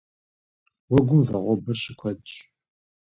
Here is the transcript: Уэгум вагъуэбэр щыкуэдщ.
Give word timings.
Уэгум 0.91 1.21
вагъуэбэр 1.29 1.77
щыкуэдщ. 1.81 2.31